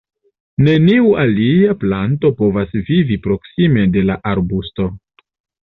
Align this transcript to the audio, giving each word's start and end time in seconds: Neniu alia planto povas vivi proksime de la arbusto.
Neniu 0.67 1.11
alia 1.23 1.75
planto 1.83 2.33
povas 2.41 2.75
vivi 2.89 3.21
proksime 3.29 3.87
de 3.99 4.07
la 4.11 4.19
arbusto. 4.35 4.93